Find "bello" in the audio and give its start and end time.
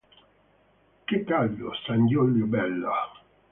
2.47-2.89